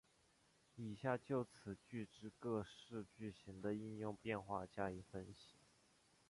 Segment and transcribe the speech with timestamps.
[0.77, 5.53] 以下就此句之各式句型的应用变化加以分析。